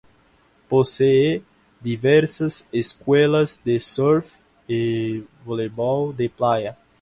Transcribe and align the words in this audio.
Posee 0.67 1.43
diversas 1.79 2.67
escuelas 2.71 3.63
de 3.63 3.79
surf 3.79 4.37
y 4.67 5.19
voleibol 5.45 6.17
de 6.17 6.27
playa. 6.27 6.75